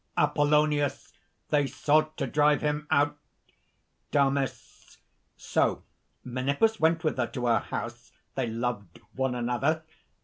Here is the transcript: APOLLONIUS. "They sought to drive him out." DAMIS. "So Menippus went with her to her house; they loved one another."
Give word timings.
APOLLONIUS. 0.17 1.13
"They 1.51 1.67
sought 1.67 2.17
to 2.17 2.25
drive 2.25 2.61
him 2.63 2.87
out." 2.89 3.19
DAMIS. 4.09 4.97
"So 5.37 5.83
Menippus 6.25 6.79
went 6.79 7.03
with 7.03 7.17
her 7.17 7.27
to 7.27 7.45
her 7.45 7.59
house; 7.59 8.11
they 8.33 8.47
loved 8.47 8.99
one 9.13 9.35
another." 9.35 9.83